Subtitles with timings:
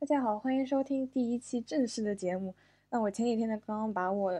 [0.00, 2.54] 大家好，欢迎收听第一期正式的节目。
[2.88, 4.32] 那我前几天呢，刚刚把我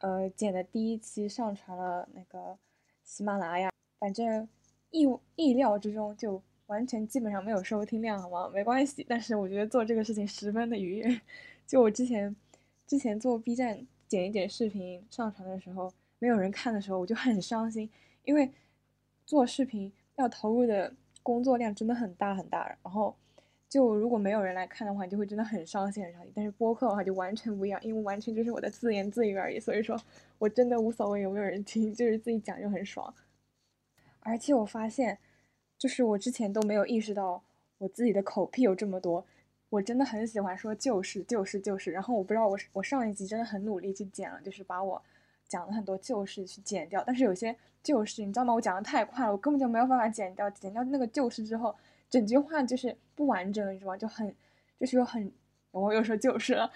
[0.00, 2.58] 呃剪的第一期上传了那个
[3.02, 4.46] 喜马拉雅，反正
[4.90, 8.50] 意意料之中就完全基本上没有收听量，好吗？
[8.52, 11.20] 没关系，但是我觉得做这个事情十分的愉悦。
[11.66, 12.36] 就我之前
[12.86, 17.88] 之前做 B 站剪一剪视频上传的时候，没有人看的时候，我就很伤心，
[18.24, 18.52] 因为
[19.24, 23.16] 做视频要投入的工作量真的很大很大，然后。
[23.68, 26.32] 就如果没有人来看的话，就会真的很伤心很伤心。
[26.34, 29.94] 但是播客的话就完全不一样，因为完全就是我的自言自语而已，所以说
[30.38, 33.12] 我真的无所谓有没有人听，就是自己讲就很爽。
[34.20, 35.18] 而且我发现，
[35.76, 37.42] 就是我之前都没有意识到
[37.76, 39.26] 我自己的口癖有这么多。
[39.68, 45.02] 我真的很喜欢说就是就是就是，然后我不知道我我上一集真的很努力去剪了，就是把我
[45.46, 47.04] 讲了很多旧事去剪掉。
[47.06, 48.54] 但是有些旧事你知道吗？
[48.54, 50.48] 我讲的太快了，我根本就没有办法剪掉。
[50.48, 51.76] 剪掉那个旧事之后。
[52.10, 53.96] 整句话就是不完整，你知道吗？
[53.96, 54.34] 就很，
[54.78, 55.30] 就是有很，
[55.70, 56.70] 我又说就是了，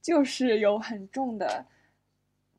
[0.00, 1.66] 就是有很重的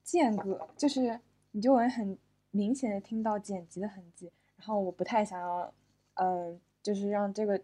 [0.04, 1.20] 间隔，就是
[1.52, 2.18] 你就会很
[2.52, 4.32] 明显的听到剪辑的痕迹。
[4.58, 5.74] 然后我不太想要，
[6.16, 7.62] 嗯，就是让这个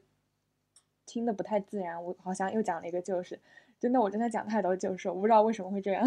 [1.05, 2.01] 听的不太自然。
[2.01, 3.39] 我好像又讲了一个就是，
[3.79, 6.05] 真的我真的讲太多就是，我不知道为什么会这样，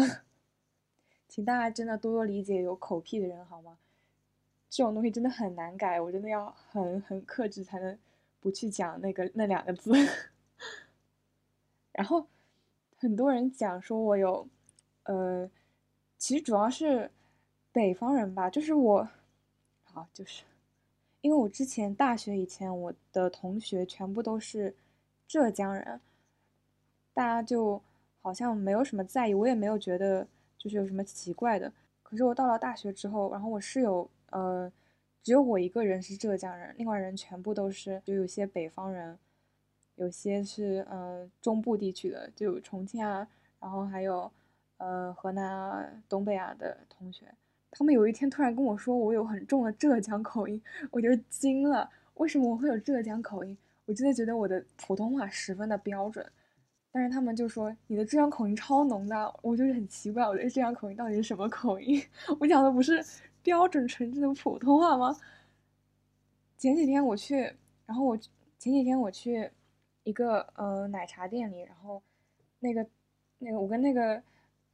[1.27, 3.77] 请大家真的多多理解有口癖的人好吗？
[4.69, 7.97] 这种东西真的很难改，我真的要很很克制才能
[8.39, 9.91] 不去讲那个那两个字。
[11.93, 12.27] 然后
[12.95, 14.47] 很多人讲说我有，
[15.03, 15.49] 呃，
[16.17, 17.09] 其实主要是
[17.71, 19.07] 北方人吧，就是我，
[19.83, 20.43] 好就是
[21.21, 24.75] 因为我之前大学以前我的同学全部都是
[25.27, 25.99] 浙江人，
[27.13, 27.81] 大家就
[28.21, 30.27] 好像没有什么在意，我也没有觉得
[30.57, 31.71] 就是有什么奇怪的。
[32.03, 34.09] 可是我到了大学之后，然后我室友。
[34.29, 34.69] 呃，
[35.23, 39.17] 只有我一个人是浙江人，另外人全部都是，就有些北方人，
[39.95, 43.27] 有些是嗯中部地区的，就有重庆啊，
[43.59, 44.31] 然后还有
[44.77, 47.25] 呃河南啊、东北啊的同学。
[47.71, 50.61] 他们有一天突然跟我说我有很重的浙江口音，
[50.91, 51.89] 我就惊了。
[52.13, 53.55] 为什么我会有浙江口音？
[53.85, 56.25] 我真的觉得我的普通话十分的标准，
[56.91, 62.01] 但是他们就说你的浙江口音超浓的，我就是很奇怪，我的浙江口音到底是什么口音？
[62.39, 63.03] 我讲的不是。
[63.47, 65.17] 标准纯正的普通话吗？
[66.57, 69.49] 前几天我去，然后我前几天我去
[70.03, 72.03] 一个呃奶茶店里，然后
[72.59, 72.85] 那个
[73.37, 74.21] 那个我跟那个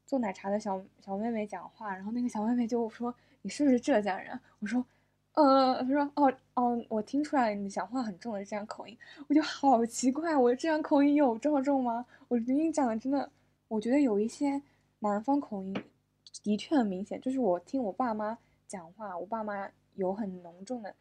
[0.08, 3.14] 做奶茶的小小妹妹讲话，然后那个小妹妹就说
[3.44, 4.84] ：“你是不是浙江人？”我说
[5.38, 8.98] ：“呃，她说哦哦，我听出来你讲话很重的这样口音。”
[9.30, 12.08] 我就好奇怪，我的这样口音有这么重吗？
[12.28, 13.30] 我跟你讲的真的，
[13.68, 14.64] 我觉得有一些
[14.98, 15.76] 南方口音
[16.42, 18.40] 的确很明显，就是我听我爸妈。
[18.74, 20.96] 讲话，我爸妈有很浓重的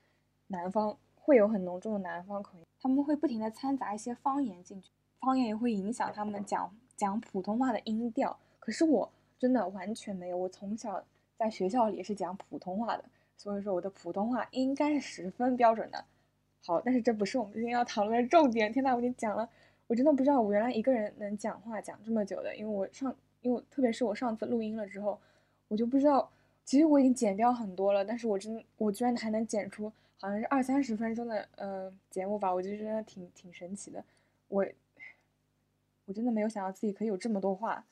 [0.48, 8.38] 南方，会有很浓重的南方口音，他们会不停的掺杂一些方言进去，方言也会影响他们讲讲普通话的音调。
[8.58, 11.02] 可是我真的完全没有，我从小
[11.38, 13.04] 在学校里是讲普通话的，
[13.38, 16.04] 所以说我的普通话应该是十分标准的。
[16.66, 18.70] 好，但是这不是我们今天要讨论的重点。
[18.70, 19.48] 天呐，我已经讲了，
[19.86, 25.18] 我真的不知道我原来一个人能讲话讲这么久的，因为我上，因为特别是我上次录音了之后，
[25.68, 26.30] 我就不知道。
[26.72, 34.02] 其实我已经剪掉很多了，但是我真我居然还能剪出好像是二三十分钟的呃节目吧，我就觉得挺挺神奇的。
[34.48, 34.66] 我
[36.06, 37.84] 我真的没有想到自己可以有这么多话。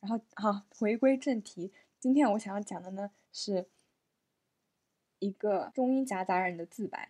[0.00, 3.64] 然后好，回归正题，今天我想要讲的呢是
[5.20, 7.08] 一个中英夹杂人的自白。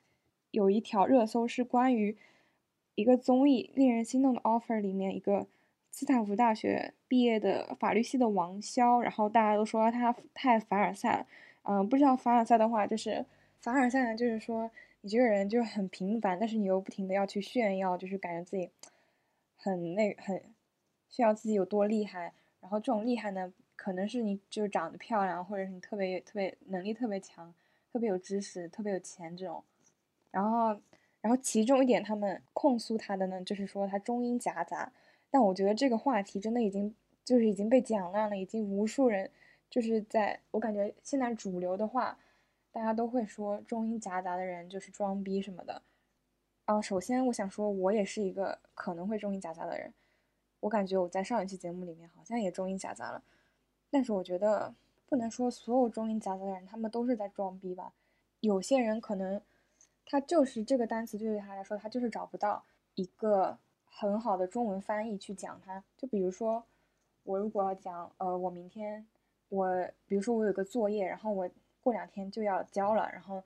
[0.53, 2.17] 有一条热搜是关于
[2.95, 5.49] 一个综艺令人心动的 offer 里面一个。
[5.91, 11.27] 斯坦福大学毕业的法律系的王潇，然后大家都说他太凡尔赛了。
[11.63, 13.25] 嗯，不知道凡尔赛的话，就是
[13.61, 18.71] 凡尔赛呢，就是说你这个人就是很平凡，但是你又不停的要去炫耀，就是感觉自己
[19.57, 20.41] 很那很
[21.09, 22.33] 炫耀自己有多厉害。
[22.61, 27.53] 然后这种厉害呢，可能是你就是长得漂亮，或者是你特别特别能力特别强，
[27.93, 29.63] 特别有知识，特别有钱这种。
[30.31, 30.69] 然后，
[31.21, 34.93] 然后其中一点他们控诉他的呢，就是说他中英夹杂。
[35.31, 36.95] 但我觉得这个话题真的已经
[37.25, 39.31] 就是已经被讲烂了，已经无数人
[39.69, 42.19] 就是在我感觉现在主流的话，
[42.73, 45.83] 大家都会说中英夹杂的人就是装逼什么的。
[46.65, 49.93] 啊，首先我想说，我也是一个可能会中英夹杂的人。
[50.61, 53.23] 我感觉我在上一期节目里面好像也中英夹杂了，
[53.91, 54.75] 但是我觉得
[55.07, 57.93] 不能说所有中英夹杂的人他们都是在装逼吧。
[58.41, 59.41] 有些人可能
[60.07, 62.65] 他就是这个单词对于他来说，他就是找不到
[62.95, 63.59] 一个。
[64.01, 66.63] 很好的中文翻译去讲它，就比如说，
[67.25, 69.05] 我如果要讲，呃，我明天，
[69.49, 69.67] 我
[70.07, 71.51] 比如说我有个作业，然后我
[71.83, 73.43] 过两天就要交了，然后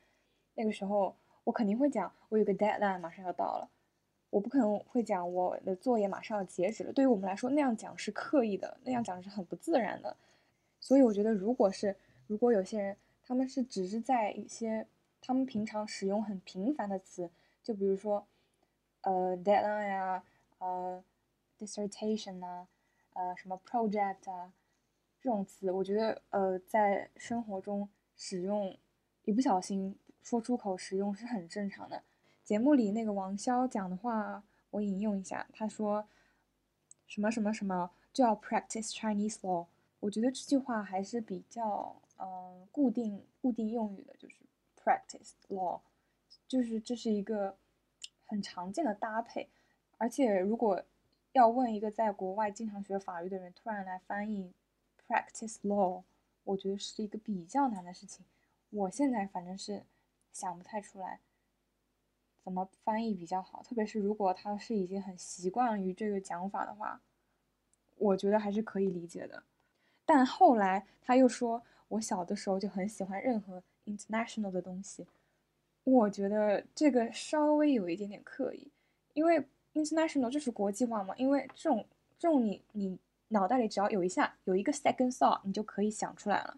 [0.55, 3.71] 那个时候我肯定会讲，我有个 deadline 马上要到了，
[4.29, 6.93] 我不可能会讲我的作业马上要截止了。
[6.93, 10.15] 对于我们来说，那样讲是刻意的，那样讲是很不自然的。
[10.79, 11.97] 所以我觉得，如果是
[12.27, 12.95] 如果有些人
[13.25, 14.87] 他们是只是在一些
[15.23, 17.31] 他们平常使用很频繁的词，
[17.63, 18.27] 就比如说
[19.01, 20.23] 呃 deadline 啊，
[20.63, 21.03] 呃
[21.59, 22.69] dissertation 啊，
[23.15, 24.53] 呃什么 project 啊
[25.21, 28.77] 这种词，我觉得呃在生活中使用
[29.25, 32.03] 一不小心说出口使用是很正常的。
[32.45, 36.07] 节目里那个王潇讲的话，我引用一下，他说
[37.07, 39.67] ：“什么什么什么就要 practice Chinese law。”
[40.01, 44.37] 我觉得这句话还是比较嗯固定固定用语的，就是
[44.77, 45.81] practice law，
[46.49, 47.57] 就是这是一个
[48.27, 49.49] 很常见的搭配。
[50.03, 50.83] 而且如果
[51.31, 54.53] 要问一个在国外经常学法律的人突然来翻译
[55.07, 56.03] practice law，
[56.43, 58.27] 我觉得是一个比较难的事情。
[58.71, 59.85] 我现在反正是
[60.33, 61.21] 想不太出来。
[62.43, 63.63] 怎么翻译比较好？
[63.63, 67.01] 特别是如果他是已经很习惯于这个讲法的话，
[67.97, 69.45] 我觉得还是可以理解的。
[70.05, 75.07] 但后来他又说，我小的时候就很喜欢任何 international 的东西，
[75.85, 78.73] 我觉得这个稍微有一点点刻意，
[79.15, 81.15] 因为 international 就是国际化嘛。
[81.17, 81.85] 因为这种
[82.19, 82.99] 这种你你
[83.29, 86.57] 脑袋里只要有一下有一个 second thought，你就可以想出来了，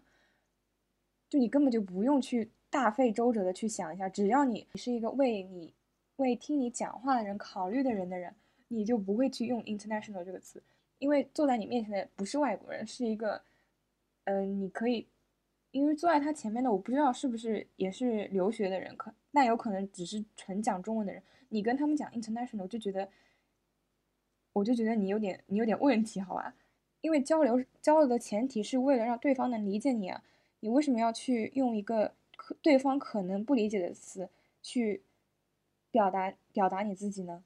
[1.29, 2.49] 就你根本就不用去。
[2.67, 5.73] 大费周折的去想一下，只要你你是一个为你、
[6.17, 8.35] 为听你讲话的人考虑的人的人，
[8.67, 10.61] 你就不会去用 international 这个词，
[10.99, 13.41] 因为坐在你面前的不是外国人，是一个，
[14.25, 15.07] 嗯，你可以，
[15.71, 23.09] 因为坐在他前面的我不知道是不是也是留学的人，可那有可能只是纯讲中文的人，你跟他们讲 international 我就觉得，
[24.53, 26.55] 我就觉得你有点你有点问题，好吧？
[27.01, 30.23] 因为交流交流的前提是为了让对方能理解你啊，
[30.61, 32.55] 你为什么要去用一个可？
[32.61, 34.29] 对方可能不理解的词
[34.61, 35.03] 去
[35.91, 37.43] 表达表达你自己呢？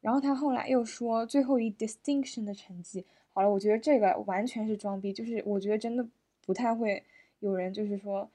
[0.00, 6.06] 然后他后来又说最后一 distinction 的成绩好了，我觉得这个完全是装逼，就是我觉得真的
[6.44, 7.02] 不太会
[7.38, 8.30] 有人就是说，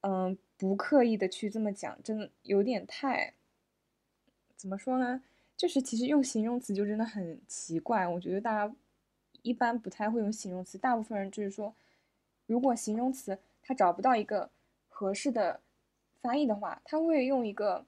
[0.00, 3.34] 嗯，不刻意的去这么讲，真的有点太
[4.54, 5.20] 怎么说呢？
[5.56, 8.74] 就是其实用形容词就真的很奇怪，我觉得大家
[9.42, 11.74] 一般不太会用形容词，大部分人就是说，
[12.46, 13.38] 如果形容词。
[13.64, 14.50] 他找不到一个
[14.88, 15.60] 合适的
[16.20, 17.86] 翻译的话，他会用一个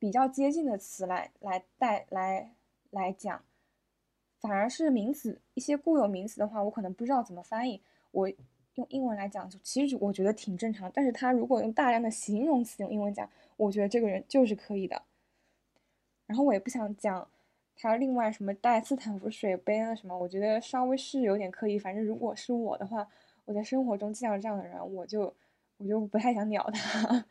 [0.00, 2.52] 比较接近的词来来带来
[2.90, 3.44] 来讲，
[4.40, 7.80] 反而是名词一些固有名词的话，我可能不知道怎么翻译。
[8.10, 8.28] 我
[8.76, 10.90] 用英文来讲，就其实我觉得挺正常。
[10.94, 15.02] 但是他如果用大量的形容词用英文讲，我觉得这个人就是可以的。
[16.26, 17.28] 然后我也不想讲
[17.76, 21.78] 他另外什么带斯坦福水杯啊什么，我觉得稍微是有点刻意。
[21.78, 23.06] 反正如果是我的话。
[23.46, 25.32] 我在生活中见到这样的人，我就
[25.76, 27.24] 我就不太想鸟他。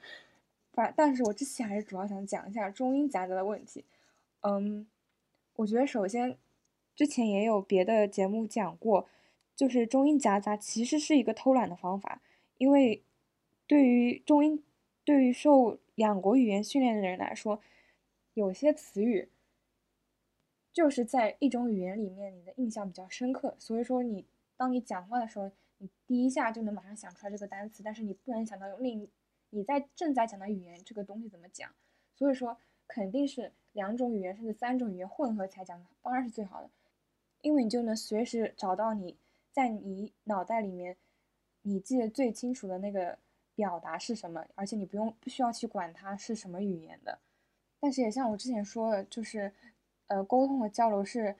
[0.71, 3.83] 反但是我这期还是主要想讲一下中英夹杂的问题。
[4.39, 4.87] 嗯，
[5.57, 6.37] 我觉得首先
[6.95, 9.09] 之前也有别的节目讲过，
[9.55, 12.21] 就是中英夹杂其实是一个偷懒的方法，
[12.57, 13.03] 因为
[13.65, 14.63] 对于中英
[15.03, 17.61] 对于受两国语言训练的人来说，
[18.33, 19.29] 有些词语
[20.73, 24.25] 就是在一种语言里面你的印象比较深刻，所以说你
[24.57, 25.51] 当你讲话的时候。
[25.79, 29.09] 你第一下就能马上想出来这个单词，但是你不能想到用另
[29.49, 31.69] 你在正在讲的语言这个东西怎么讲，
[32.15, 36.69] 所以说肯定是两种语言甚至三种语言混合起来讲，当然是最好的，
[37.41, 39.17] 因为你就能随时找到你
[39.55, 40.97] 在你脑袋里面
[41.61, 43.17] 你记得最清楚的那个
[43.55, 47.17] 表达是什么，而且你不用不需要去管它是什么语言的。
[47.79, 49.53] 但是也像我之前说的，就是
[50.07, 51.35] 呃沟通和交流是。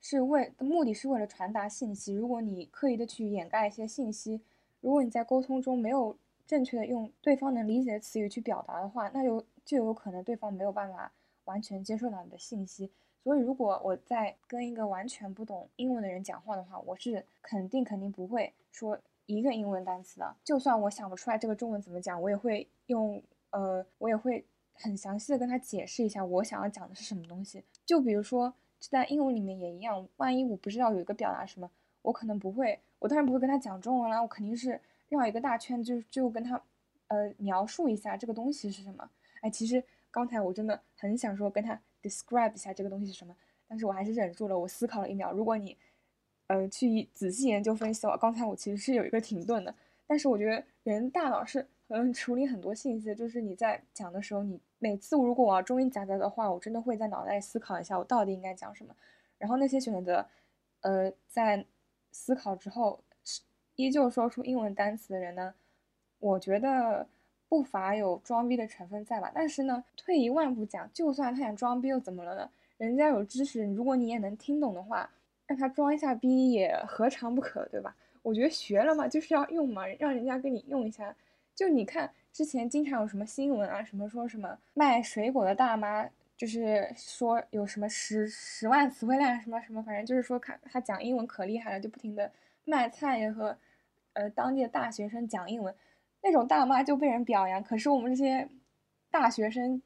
[0.00, 2.12] 是为目的是为了传达信息。
[2.12, 4.40] 如果你刻意的去掩盖一些信息，
[4.80, 11.12] 如果你在沟通中没有正确的用对方能理解的词语去表达的话，那有就有可能对方没有办法
[11.48, 12.88] 完全接受到你的信息。
[13.24, 20.36] 所以，如果我在跟一个完全不懂英文的人讲话的话，我是肯定肯定不会说一个英文单词的。
[20.44, 27.64] 就算我想不出来这个中文怎么讲，我也会用呃，我也会很详细的跟他解释一下我想要讲的是什么东西。
[27.84, 28.54] 就比如说。
[28.80, 31.68] 在英文里面也一样，万一我不知道有一个表达什么，
[32.00, 36.62] 我可能不会，我当然不会跟他讲中文啦，我肯定是绕一个大圈，就就跟他，
[37.08, 39.10] 呃，描述一下这个东西是什么。
[39.40, 43.34] 哎，其实刚才我真的很想说跟他 describe 一下这个东西是什么，
[43.66, 44.58] 但是我还是忍住了。
[44.58, 45.76] 我思考了一秒，如果你，
[46.46, 49.74] 呃，去仔细研究分析的话，刚才我其实是有一个停顿的。
[50.06, 54.60] 但是我觉得人大脑是嗯处理很多信息，就是你在讲的时候你。
[54.80, 58.94] 每次如果我要中英夹杂的话，我真的会在脑袋思考一下，我到底应该讲什么。
[59.36, 60.24] 然后那些选择，
[60.82, 61.66] 呃，在
[62.12, 63.02] 思考之后
[63.74, 65.52] 依旧说出英文单词的人呢，
[66.20, 67.08] 我觉得
[67.48, 69.32] 不乏有装逼的成分在吧？
[69.34, 72.50] 但是呢，退一万步讲，就算他想装逼又怎么了呢？
[72.76, 75.10] 人家有知识，如果你也能听懂的话，
[75.46, 77.96] 让他装一下逼也何尝不可，对吧？
[78.22, 81.14] 我觉得学了嘛，就是要用嘛，让人家跟你用一下。
[81.54, 92.30] 就你看之前经常有什么新闻啊，什么说什么卖水果的大妈，就是说有什么十十万词汇量什么什么，反正就是说看他讲英文可厉害了，就不停的
[92.64, 93.56] 卖菜和
[94.12, 95.74] 呃当地的大学生讲英文。
[96.20, 98.48] 那种大妈就被人表扬，可是我们这些
[99.10, 99.80] 大学生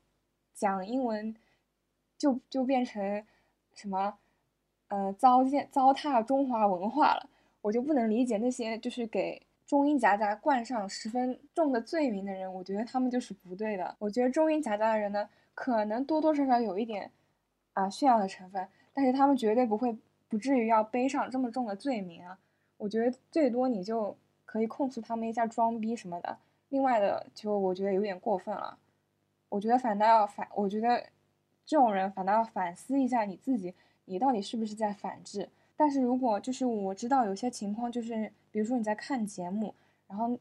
[0.55, 1.37] 讲英文
[2.17, 3.25] 就就变成
[3.75, 4.19] 什么
[4.89, 7.29] 呃糟践糟蹋中华文化了，
[7.61, 13.95] 我就不能理解那些就是给中英夹杂冠上十分重的罪名的人，我觉得他们就是不对的。
[13.99, 17.11] 我觉得中英夹杂的人呢，可能多多少少有一点
[17.75, 19.97] 啊炫耀的成分，但是他们绝对不会
[20.29, 22.39] 不至于要背上这么重的罪名啊。
[22.79, 24.17] 我觉得最多你就。
[24.53, 26.37] 可以控诉他们一下装逼什么的，
[26.69, 28.79] 另外的就我觉得有点过分了。
[29.49, 31.03] 我觉得反倒要反，我觉得
[31.65, 35.49] 这种人反倒要反思一下你自己，你到底是不是在反制？
[35.75, 39.75] 但是如果就是我知道有些情况，就是比如说你在看节目，
[40.07, 40.39] 然后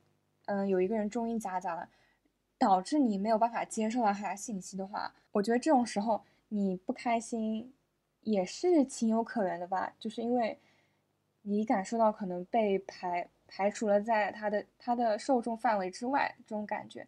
[0.47, 1.87] 嗯有一个人中英夹杂了，
[2.57, 7.73] 导致你没有办法接受到他的信息的话，我觉得这种时候你不开心
[8.23, 10.59] 也是情有可原的吧，就是因为
[11.43, 13.29] 你感受到可能被排。
[13.53, 17.05] 排除了在他的他的受众范围之外这种感觉，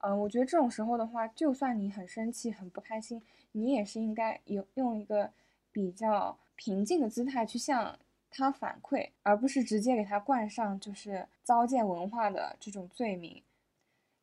[0.00, 3.22] 嗯，我觉得这种时候的话，就算你很生气、很不开心，
[3.52, 5.32] 你也是应该有用一个
[5.72, 7.98] 比较平静的姿态去向
[8.30, 13.42] 他反馈，而不是直接给他冠上就是糟践文化的这种罪名。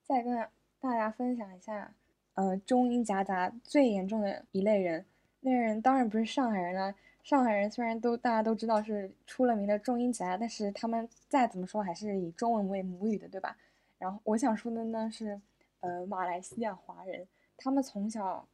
[0.04, 0.48] 再跟
[0.80, 1.92] 大家分享一下，
[2.36, 5.04] 呃，中英夹杂最严重的一类人，
[5.40, 6.94] 那人当然不是上海人了。
[7.24, 13.58] 上海人虽然都大家都知道是出了名的重音宅，但是他们再怎么说还是以中文为母语的，对吧？
[13.98, 15.40] 然后我想说的呢是，
[15.80, 17.26] 呃，马来西亚华人，
[17.56, 18.46] 他们从小，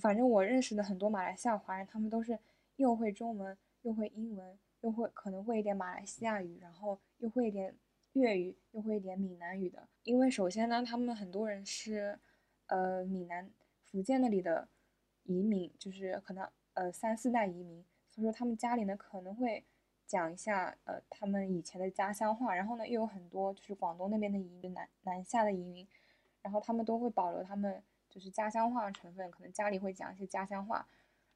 [0.00, 2.36] 反正我认识的很多马来西亚华人，他们都是
[2.76, 7.72] 又会中文，又会英文，又会可能会一点马来西亚语，然后又会一点
[8.14, 9.86] 粤语，又会一点闽南语的。
[10.02, 12.18] 因为首先呢，他们很多人是，
[12.66, 13.48] 呃，闽南、
[13.84, 14.66] 福建那里的
[15.22, 17.84] 移民，就是可能呃三四代移民。
[18.20, 19.64] 所以说他们家里呢可能会
[20.06, 25.86] 讲一下呃他们以前的家乡话，然后呢又有很多就是广东那边的移民南南下的移民，
[26.42, 30.86] 然后他们都会保留他们就是家乡话的成分，可能家里会讲一些家乡话，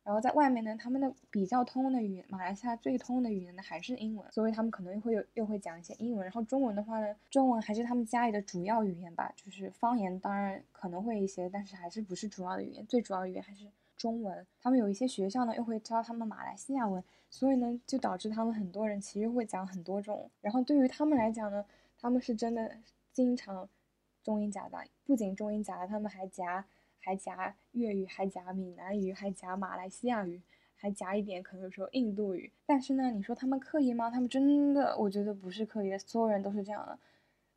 [0.03, 13.71] 然后在外面呢他们的比较通用的语言，马来西亚最通用的语言呢还是英文，所以他们可能会有又会讲一些英文，然后中文的话呢，中文还是他们家里的主要语言吧，就是方言当然可能会一些，但是还是不是主要的语言，最主要语言还是。
[14.05, 20.31] 中文，他们有一些学校呢，又会教他们马来西亚文，所以呢，就导致他们很多人其实会讲很多种。
[20.43, 21.65] 然后对于他们来讲呢，
[21.99, 22.71] 他们是真的
[23.15, 23.67] 经常
[24.23, 26.67] 中英夹杂，不仅中英夹杂，他们还夹
[27.01, 30.43] 还夹粤语，还夹闽南语，还夹马来西亚语，
[30.77, 32.53] 还夹一点可能说印度语。
[32.67, 34.11] 但是呢，你说他们刻意吗？
[34.11, 36.99] 他们真的，我觉得不是刻意的，所有人都是这样的。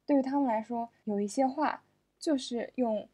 [0.05, 1.83] 对于他们来说，有一些话
[2.17, 3.05] 就是用。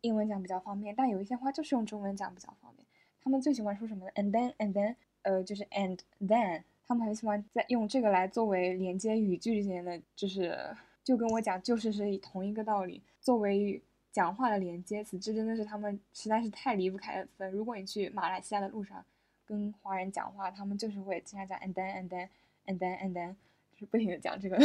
[0.00, 2.86] 英文讲比较方便，但有一些话就是用中文讲比较方便。
[3.20, 10.56] 他们最喜欢说什么呢？And then, and then，呃，就是 and then，他们很喜欢在用这个来作为连接语句之间的，就是
[11.02, 15.18] 就跟我讲，就是是同一个道理作为讲话的连接词。
[15.18, 17.50] 这真的是他们实在是太离不开的分。
[17.50, 19.04] 如果你去马来西亚的路上
[19.44, 22.28] 跟华人讲话，他们就是会经常讲 and then, and then,
[22.66, 23.34] and then, and then，
[23.72, 24.56] 就是不停的讲这个。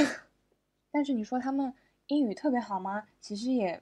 [0.91, 1.73] 但是你说他们
[2.07, 3.07] 英语特别好吗？
[3.19, 3.81] 其实也。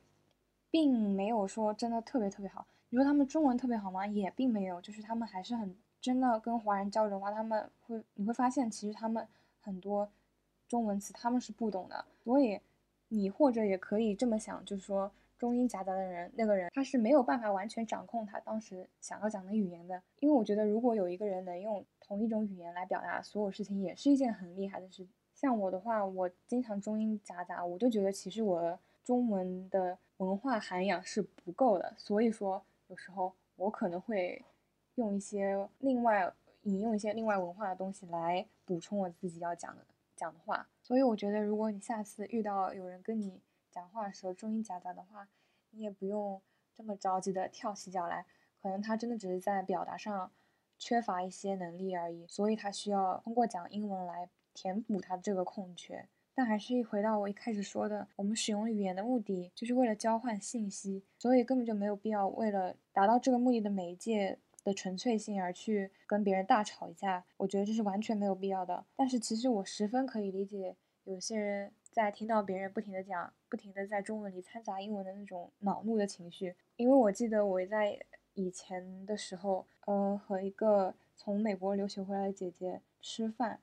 [0.71, 2.65] 并没有说真的特别特别好。
[2.89, 4.07] 你说他们中文特别好吗？
[4.07, 9.25] 也并没有，就是他们还是很真的跟华人交流的话，他们会你会发现，其实他们
[9.61, 10.09] 很多
[10.67, 12.03] 中文词他们是不懂的。
[12.23, 12.59] 所以
[13.07, 20.01] 你或者也可以这么想，就是说中英夹杂的人，那个人他是没有办法完全掌控他当时想要讲的语言的。
[20.19, 25.07] 因为我觉得，如果有一个人能用同一种语言来表达所有事情，也是一件很厉害的事。
[25.33, 29.97] 像我的话，我经常中英夹杂，我就觉得其实我中文的。
[30.21, 34.45] 文化涵养是不够的，所以说有时候我可能会
[34.95, 39.83] 用一些另外引用一些另外文化的东西来补充我自己要讲的
[40.15, 40.69] 讲的话。
[40.83, 45.27] 所以我觉得，如果你下次遇到有人跟你讲话的时候中英夹杂的话，
[45.71, 46.39] 你也不用
[46.75, 48.27] 这么着急的跳起脚来，
[48.61, 50.31] 可能他真的只是在表达上
[50.77, 56.07] 缺乏一些能力而已，所以他需要通过讲英文来填补他这个空缺。
[56.41, 67.23] 但还是一回到我一开始说的，我们使用语言的目的就是为了交换信息，所以根本就没有必要为了达到这个目的的媒介的纯粹性而去跟别人大吵一架。
[67.37, 68.83] 我觉得这是完全没有必要的。
[68.95, 76.55] 但是其实我十分可以理解，有些人在听到别人不停的讲不停的在中文里掺杂英文的那种恼怒的情绪。
[76.75, 77.99] 因为我记得我在
[78.33, 83.59] 以前的时候，呃，和一个从美国留学回来的姐姐吃饭，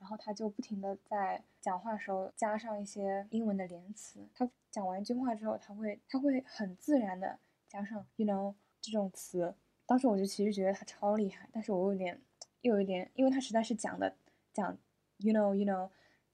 [0.00, 4.26] 然后他就不停的在讲话时候加上一些英文的连词。
[4.34, 7.38] 他讲完一句话之后，他会他会很自然的
[7.68, 9.54] 加上 you know 这种词。
[9.86, 12.20] 当时我就其实觉得他超厉害，但是我有点
[12.62, 14.16] 又有点，因为他实在是讲的
[14.52, 14.76] 讲
[15.18, 15.90] you know you know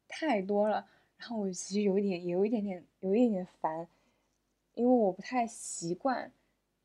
[0.06, 0.88] 太多了。
[1.16, 3.88] 然后我其实有一点，有一点点，有一点点烦，
[4.74, 6.30] 因为我不太习惯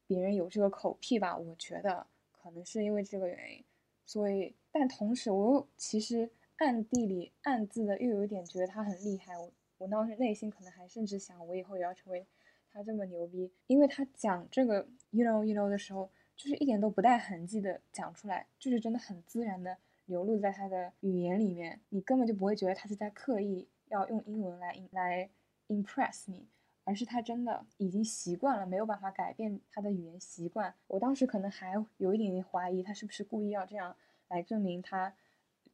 [0.08, 1.38] 别人有这个口癖吧。
[1.38, 3.64] 我觉得可能是因为这个原因，
[4.06, 6.32] 所以，但同时我又其实
[6.62, 9.36] 暗地里暗自的又有一点觉得他很厉害。
[9.36, 12.28] 我我当时内心可能还甚至想，我以后也要成为
[12.72, 19.76] 他这么牛逼，因为他讲这个 you know you know 的时候，就是一点都不带痕迹的讲出来，就是真的很自然的
[20.06, 23.68] 流露在他的语言里面，你根本就不会觉得他是在刻意。
[23.88, 25.30] 要用英文来来
[25.68, 26.48] impress 你，
[26.86, 30.74] 而是他真的已经习惯了，没有办法改变他的语言习惯。
[30.88, 33.94] 我当时可能还有一点点怀疑，他是不是故意要这样
[34.30, 35.14] 来证明他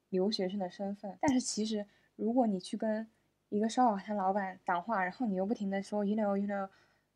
[0.09, 1.17] 留学生的身份。
[1.21, 1.85] 但是其实，
[2.15, 3.07] 如果你去跟
[3.49, 6.69] 一个烧烤摊老板讲话，然后你又不停的说 you know you know，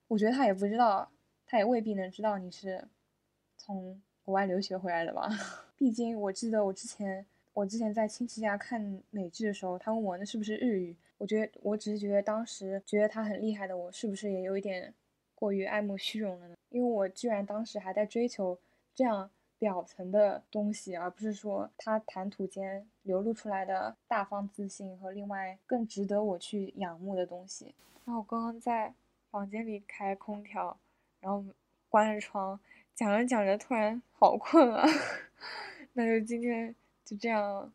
[0.08, 1.12] 我觉得他也不知道，
[1.46, 2.88] 他也未必能知道你是
[3.58, 5.30] 从国外留学回来的吧。
[5.78, 7.26] 毕竟我记得我之前。
[7.54, 14.94] 我之前在亲戚家看美剧的时候，他问我那是不是日语，我觉得我只是觉得当时觉得他很厉害的我，是不是也有一点
[15.36, 16.56] 过于爱慕虚荣了呢？
[16.70, 18.58] 因为我居然当时还在追求
[18.96, 19.30] 这样
[19.62, 27.76] 表层的东西，而不是说他谈吐间流露出来的大方自信和另外更值得我去仰慕的东西。
[28.06, 28.96] 那我刚刚在
[29.30, 30.80] 房间里开空调，
[31.20, 31.46] 然后
[31.90, 32.60] 关着窗，
[32.96, 34.84] 讲着讲着突然好困啊，
[35.94, 36.74] 那就今天。
[37.04, 37.74] 就这样，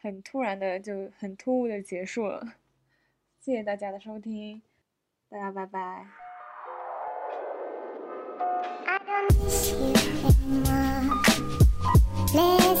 [0.00, 2.54] 很突然的，就很突兀的结束了。
[3.38, 4.60] 谢谢大家的收听，
[5.28, 6.08] 大家拜拜。
[12.32, 12.80] There's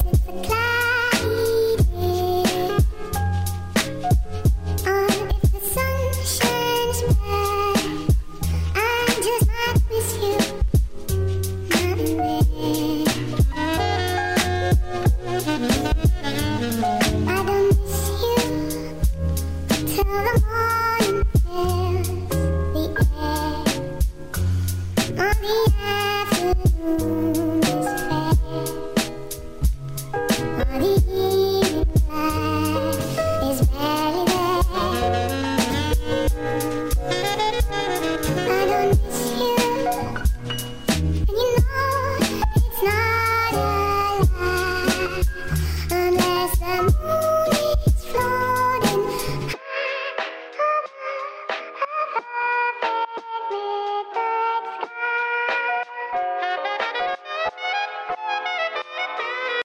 [0.50, 0.55] a.